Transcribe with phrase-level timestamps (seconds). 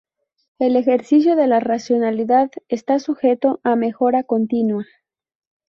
[0.57, 4.87] El ejercicio de la racionalidad está sujeto a mejora continua.